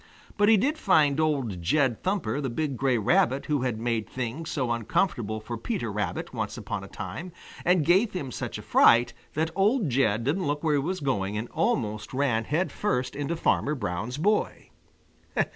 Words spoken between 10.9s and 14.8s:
going and almost ran headfirst into Farmer Brown's boy.